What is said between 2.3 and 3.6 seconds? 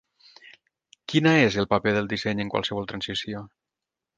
en qualsevol transició?